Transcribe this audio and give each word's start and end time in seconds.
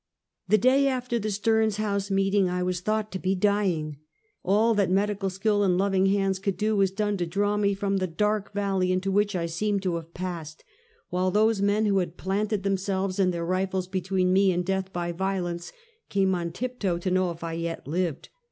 The 0.47 0.57
day 0.57 0.87
after 0.87 1.19
the 1.19 1.29
Stearns 1.29 1.77
House 1.77 2.09
meeting, 2.09 2.49
I 2.49 2.63
was 2.63 2.81
thought 2.81 3.11
to 3.11 3.19
be 3.19 3.35
dying. 3.35 3.97
All 4.41 4.73
that 4.73 4.89
medical 4.89 5.29
skill 5.29 5.61
and 5.61 5.77
lov 5.77 5.93
ing 5.93 6.07
hands 6.07 6.39
could 6.39 6.57
do 6.57 6.75
was 6.75 6.89
done 6.89 7.17
to 7.17 7.27
draw 7.27 7.55
me 7.55 7.75
from 7.75 7.97
the 7.97 8.07
dark 8.07 8.51
valley 8.51 8.91
into 8.91 9.11
which 9.11 9.35
I 9.35 9.45
seemed 9.45 9.83
to 9.83 9.97
have 9.97 10.15
passed; 10.15 10.63
wh.ile 11.11 11.29
those 11.29 11.61
men 11.61 11.85
who 11.85 11.99
had 11.99 12.17
planted 12.17 12.63
themselves 12.63 13.19
and 13.19 13.31
their 13.31 13.45
rifles 13.45 13.87
between 13.87 14.33
me 14.33 14.51
and 14.51 14.65
death 14.65 14.91
by 14.91 15.11
violence, 15.11 15.71
came 16.09 16.33
on 16.33 16.51
tip 16.51 16.79
toe 16.79 16.97
to 16.97 17.11
know 17.11 17.29
if 17.29 17.43
I 17.43 17.53
yet 17.53 17.87
lived. 17.87 18.29